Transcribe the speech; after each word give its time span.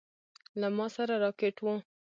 له 0.59 0.67
ما 0.77 0.87
سره 0.95 1.15
راکټ 1.23 1.55
و. 1.63 1.67